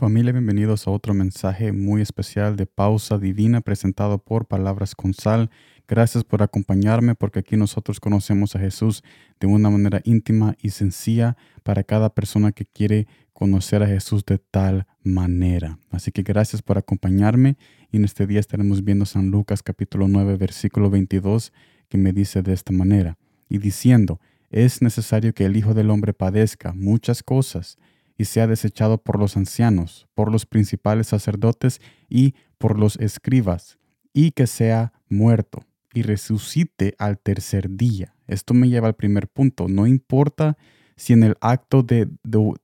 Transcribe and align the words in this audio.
Familia, 0.00 0.32
bienvenidos 0.32 0.86
a 0.86 0.92
otro 0.92 1.12
mensaje 1.12 1.72
muy 1.72 2.00
especial 2.00 2.56
de 2.56 2.64
Pausa 2.64 3.18
Divina 3.18 3.60
presentado 3.60 4.16
por 4.16 4.46
Palabras 4.46 4.94
con 4.94 5.12
Sal. 5.12 5.50
Gracias 5.86 6.24
por 6.24 6.42
acompañarme 6.42 7.14
porque 7.14 7.40
aquí 7.40 7.58
nosotros 7.58 8.00
conocemos 8.00 8.56
a 8.56 8.60
Jesús 8.60 9.04
de 9.40 9.46
una 9.46 9.68
manera 9.68 10.00
íntima 10.04 10.56
y 10.62 10.70
sencilla 10.70 11.36
para 11.64 11.84
cada 11.84 12.14
persona 12.14 12.52
que 12.52 12.64
quiere 12.64 13.08
conocer 13.34 13.82
a 13.82 13.86
Jesús 13.86 14.24
de 14.24 14.38
tal 14.38 14.86
manera. 15.02 15.78
Así 15.90 16.12
que 16.12 16.22
gracias 16.22 16.62
por 16.62 16.78
acompañarme 16.78 17.58
y 17.92 17.98
en 17.98 18.06
este 18.06 18.26
día 18.26 18.40
estaremos 18.40 18.82
viendo 18.82 19.04
San 19.04 19.30
Lucas 19.30 19.62
capítulo 19.62 20.08
9 20.08 20.38
versículo 20.38 20.88
22 20.88 21.52
que 21.90 21.98
me 21.98 22.14
dice 22.14 22.40
de 22.40 22.54
esta 22.54 22.72
manera 22.72 23.18
y 23.50 23.58
diciendo, 23.58 24.18
es 24.48 24.80
necesario 24.80 25.34
que 25.34 25.44
el 25.44 25.58
Hijo 25.58 25.74
del 25.74 25.90
Hombre 25.90 26.14
padezca 26.14 26.72
muchas 26.72 27.22
cosas 27.22 27.76
y 28.20 28.26
sea 28.26 28.46
desechado 28.46 28.98
por 28.98 29.18
los 29.18 29.38
ancianos, 29.38 30.06
por 30.12 30.30
los 30.30 30.44
principales 30.44 31.06
sacerdotes 31.06 31.80
y 32.10 32.34
por 32.58 32.78
los 32.78 32.96
escribas, 32.96 33.78
y 34.12 34.32
que 34.32 34.46
sea 34.46 34.92
muerto 35.08 35.64
y 35.94 36.02
resucite 36.02 36.94
al 36.98 37.18
tercer 37.18 37.70
día. 37.78 38.14
Esto 38.26 38.52
me 38.52 38.68
lleva 38.68 38.88
al 38.88 38.94
primer 38.94 39.26
punto. 39.26 39.68
No 39.68 39.86
importa 39.86 40.58
si 40.96 41.14
en 41.14 41.22
el 41.22 41.36
acto 41.40 41.82
de, 41.82 42.08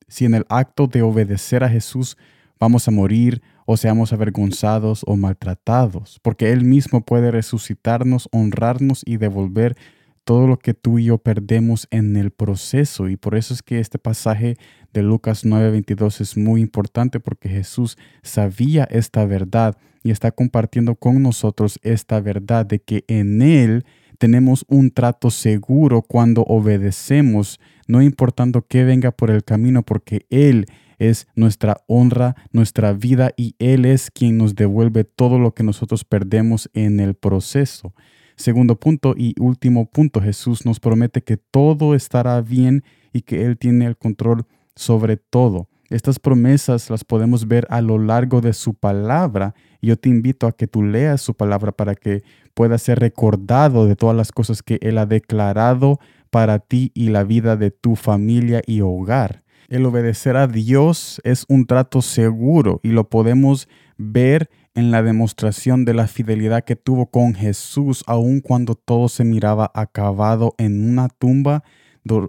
si 0.08 0.26
en 0.26 0.34
el 0.34 0.44
acto 0.50 0.88
de 0.88 1.00
obedecer 1.00 1.64
a 1.64 1.70
Jesús 1.70 2.18
vamos 2.60 2.86
a 2.86 2.90
morir 2.90 3.40
o 3.64 3.78
seamos 3.78 4.12
avergonzados 4.12 5.04
o 5.06 5.16
maltratados, 5.16 6.20
porque 6.20 6.52
Él 6.52 6.66
mismo 6.66 7.00
puede 7.00 7.30
resucitarnos, 7.30 8.28
honrarnos 8.30 9.02
y 9.06 9.16
devolver 9.16 9.74
todo 10.26 10.48
lo 10.48 10.58
que 10.58 10.74
tú 10.74 10.98
y 10.98 11.04
yo 11.04 11.18
perdemos 11.18 11.86
en 11.92 12.16
el 12.16 12.32
proceso. 12.32 13.08
Y 13.08 13.16
por 13.16 13.36
eso 13.36 13.54
es 13.54 13.62
que 13.62 13.78
este 13.78 13.96
pasaje 14.00 14.56
de 14.92 15.02
Lucas 15.02 15.44
9:22 15.46 16.20
es 16.20 16.36
muy 16.36 16.60
importante 16.60 17.20
porque 17.20 17.48
Jesús 17.48 17.96
sabía 18.24 18.88
esta 18.90 19.24
verdad 19.24 19.78
y 20.02 20.10
está 20.10 20.32
compartiendo 20.32 20.96
con 20.96 21.22
nosotros 21.22 21.78
esta 21.82 22.20
verdad 22.20 22.66
de 22.66 22.80
que 22.80 23.04
en 23.06 23.40
Él 23.40 23.84
tenemos 24.18 24.64
un 24.68 24.90
trato 24.90 25.30
seguro 25.30 26.02
cuando 26.02 26.42
obedecemos, 26.42 27.60
no 27.86 28.02
importando 28.02 28.66
qué 28.66 28.82
venga 28.82 29.12
por 29.12 29.30
el 29.30 29.44
camino, 29.44 29.84
porque 29.84 30.26
Él 30.30 30.66
es 30.98 31.28
nuestra 31.36 31.84
honra, 31.86 32.34
nuestra 32.50 32.92
vida 32.92 33.30
y 33.36 33.54
Él 33.60 33.84
es 33.84 34.10
quien 34.10 34.38
nos 34.38 34.56
devuelve 34.56 35.04
todo 35.04 35.38
lo 35.38 35.54
que 35.54 35.62
nosotros 35.62 36.04
perdemos 36.04 36.68
en 36.74 36.98
el 36.98 37.14
proceso. 37.14 37.94
Segundo 38.36 38.76
punto 38.76 39.14
y 39.16 39.34
último 39.40 39.86
punto, 39.86 40.20
Jesús 40.20 40.64
nos 40.66 40.80
promete 40.80 41.22
que 41.22 41.36
todo 41.36 41.94
estará 41.94 42.40
bien 42.40 42.84
y 43.12 43.22
que 43.22 43.44
Él 43.44 43.58
tiene 43.58 43.86
el 43.86 43.96
control 43.96 44.46
sobre 44.74 45.16
todo. 45.16 45.68
Estas 45.88 46.18
promesas 46.18 46.90
las 46.90 47.04
podemos 47.04 47.46
ver 47.48 47.66
a 47.70 47.80
lo 47.80 47.98
largo 47.98 48.40
de 48.40 48.52
su 48.52 48.74
palabra 48.74 49.54
yo 49.86 49.96
te 49.96 50.08
invito 50.08 50.48
a 50.48 50.52
que 50.52 50.66
tú 50.66 50.82
leas 50.82 51.22
su 51.22 51.34
palabra 51.34 51.70
para 51.70 51.94
que 51.94 52.24
puedas 52.54 52.82
ser 52.82 52.98
recordado 52.98 53.86
de 53.86 53.94
todas 53.94 54.16
las 54.16 54.32
cosas 54.32 54.62
que 54.62 54.78
Él 54.82 54.98
ha 54.98 55.06
declarado 55.06 56.00
para 56.30 56.58
ti 56.58 56.90
y 56.92 57.08
la 57.10 57.22
vida 57.22 57.56
de 57.56 57.70
tu 57.70 57.94
familia 57.94 58.62
y 58.66 58.80
hogar. 58.80 59.44
El 59.68 59.86
obedecer 59.86 60.36
a 60.36 60.48
Dios 60.48 61.20
es 61.24 61.44
un 61.48 61.66
trato 61.66 62.02
seguro 62.02 62.80
y 62.82 62.88
lo 62.88 63.08
podemos 63.08 63.68
ver 63.96 64.50
en 64.76 64.90
la 64.90 65.02
demostración 65.02 65.84
de 65.86 65.94
la 65.94 66.06
fidelidad 66.06 66.62
que 66.62 66.76
tuvo 66.76 67.06
con 67.06 67.34
Jesús, 67.34 68.04
aun 68.06 68.40
cuando 68.40 68.74
todo 68.74 69.08
se 69.08 69.24
miraba 69.24 69.72
acabado 69.74 70.54
en 70.58 70.88
una 70.88 71.08
tumba, 71.08 71.64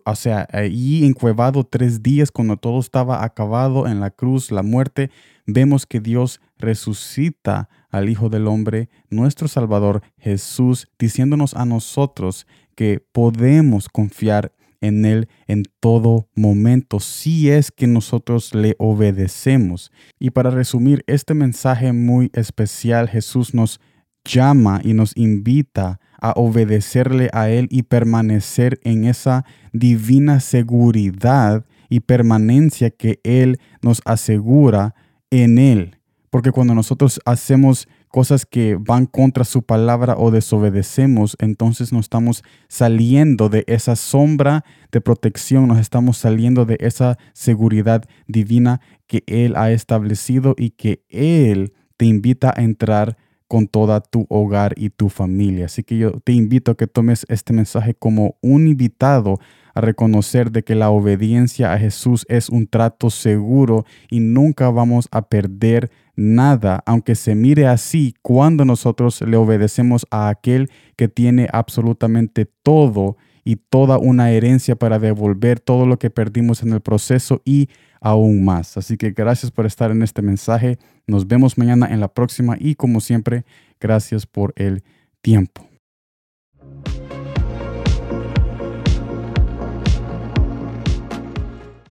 o 0.06 0.16
sea, 0.16 0.48
ahí 0.52 1.06
encuevado 1.06 1.66
tres 1.66 2.02
días, 2.02 2.31
cuando 2.31 2.58
todo 2.58 2.80
estaba 2.80 3.23
acabado 3.23 3.86
en 3.86 4.00
la 4.00 4.12
cruz, 4.12 4.50
la 4.52 4.64
muerte, 4.64 5.12
vemos 5.45 5.86
que 5.86 6.00
Dios 6.00 6.42
resucita 6.58 7.70
al 7.89 8.10
Hijo 8.10 8.30
del 8.30 8.48
Hombre, 8.48 8.89
nuestro 9.10 9.48
Salvador 9.48 10.02
Jesús, 10.17 10.88
diciéndonos 10.98 11.54
a 11.54 11.66
nosotros 11.66 12.48
que 12.76 13.05
podemos 13.11 13.89
confiar 13.89 14.54
en 14.82 15.05
Él 15.05 15.27
en 15.48 15.64
todo 15.80 16.27
momento, 16.36 16.99
si 16.99 17.49
es 17.49 17.71
que 17.71 17.88
nosotros 17.88 18.54
le 18.54 18.76
obedecemos. 18.80 19.92
Y 20.20 20.32
para 20.32 20.49
resumir 20.49 21.04
este 21.08 21.33
mensaje 21.33 21.93
muy 21.93 22.30
especial, 22.33 23.10
Jesús 23.10 23.54
nos 23.54 23.80
llama 24.26 24.82
y 24.83 24.93
nos 24.93 25.15
invita 25.15 25.99
a 26.20 26.32
obedecerle 26.36 27.30
a 27.33 27.49
Él 27.49 27.67
y 27.70 27.83
permanecer 27.83 28.80
en 28.83 29.05
esa 29.05 29.45
divina 29.71 30.39
seguridad 30.39 31.65
y 31.89 32.02
permanencia 32.02 32.89
que 32.89 33.20
Él 33.23 33.59
nos 33.82 34.02
asegura 34.05 34.95
en 35.30 35.58
Él. 35.58 35.98
Porque 36.30 36.52
cuando 36.52 36.76
nosotros 36.76 37.20
hacemos 37.26 37.88
cosas 38.08 38.45
que 38.45 38.78
van 38.80 39.06
contra 39.06 39.44
su 39.44 39.64
palabra 39.64 40.16
o 40.18 40.32
desobedecemos, 40.32 41.36
entonces 41.40 41.92
nos 41.92 42.06
estamos 42.06 42.44
saliendo 42.68 43.50
de 43.50 43.64
esa 43.68 43.95
sombra 43.95 44.64
de 44.92 45.02
protección, 45.02 45.68
nos 45.68 45.80
estamos 45.80 46.18
saliendo 46.18 46.66
de 46.66 46.78
esa 46.80 47.18
seguridad 47.34 48.04
divina 48.28 48.82
que 49.08 49.23
Él 49.28 49.56
ha 49.56 49.72
establecido 49.72 50.56
y 50.58 50.72
que 50.72 51.04
Él 51.10 51.73
te 51.98 52.06
invita 52.06 52.54
a 52.56 52.62
entrar 52.62 53.18
con 53.48 53.68
toda 53.68 54.02
tu 54.02 54.26
hogar 54.30 54.74
y 54.76 54.89
tu 54.89 55.10
familia. 55.10 55.66
Así 55.66 55.84
que 55.84 55.98
yo 55.98 56.20
te 56.20 56.34
invito 56.34 56.72
a 56.72 56.78
que 56.78 56.88
tomes 56.88 57.26
este 57.30 57.54
mensaje 57.54 57.94
como 57.94 58.38
un 58.42 58.68
invitado 58.68 59.39
a 59.74 59.82
reconocer 59.82 60.52
de 60.52 60.64
que 60.64 60.76
la 60.76 60.89
obediencia 60.89 61.72
a 61.72 61.80
Jesús 61.80 62.26
es 62.30 62.50
un 62.50 62.68
trato 62.68 63.10
seguro 63.10 63.86
y 64.10 64.20
nunca 64.20 64.70
vamos 64.70 65.08
a 65.12 65.30
perder 65.30 65.92
nada, 66.17 66.83
aunque 66.86 67.16
se 67.16 67.36
mire 67.36 67.67
así 67.67 68.16
cuando 68.22 68.66
nosotros 68.66 69.22
le 69.22 69.38
obedecemos 69.38 70.05
a 70.11 70.28
aquel 70.28 70.70
que 70.98 71.08
tiene 71.08 71.48
absolutamente 71.54 72.45
todo 72.64 73.16
y 73.45 73.55
toda 73.55 73.98
una 73.98 74.32
herencia 74.32 74.76
para 74.76 75.00
devolver 75.00 75.61
todo 75.61 75.86
lo 75.86 75.98
que 75.98 76.10
perdimos 76.10 76.64
en 76.64 76.73
el 76.73 76.82
proceso 76.82 77.42
y 77.45 77.70
aún 78.02 78.44
más. 78.44 78.76
Así 78.76 78.98
que 78.98 79.11
gracias 79.11 79.52
por 79.52 79.66
estar 79.66 79.92
en 79.92 80.02
este 80.02 80.22
mensaje. 80.22 80.77
Nos 81.06 81.27
vemos 81.27 81.58
mañana 81.58 81.88
en 81.89 82.02
la 82.02 82.10
próxima 82.10 82.58
y 82.60 82.76
como 82.76 83.00
siempre, 83.00 83.45
gracias 83.80 84.26
por 84.26 84.54
el 84.58 84.83
tiempo. 85.22 85.67